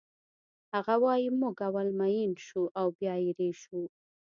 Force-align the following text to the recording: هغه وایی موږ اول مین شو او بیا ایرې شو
هغه 0.73 0.95
وایی 1.03 1.29
موږ 1.41 1.55
اول 1.67 1.87
مین 1.99 2.31
شو 2.45 2.61
او 2.79 2.87
بیا 2.97 3.13
ایرې 3.25 3.51
شو 3.61 3.81